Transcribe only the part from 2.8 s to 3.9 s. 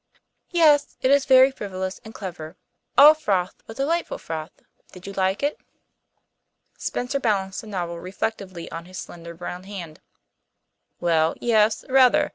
all froth but